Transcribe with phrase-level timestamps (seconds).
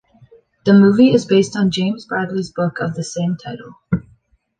[0.65, 3.75] The movie is based on James Bradley's book of the same title.